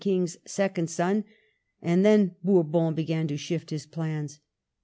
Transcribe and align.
King's 0.01 0.37
second 0.45 0.89
son; 0.89 1.25
and 1.79 2.03
then 2.03 2.33
Bourbon 2.43 2.95
began 2.95 3.27
to 3.27 3.37
shift 3.37 3.69
his 3.69 3.85
plans. 3.85 4.39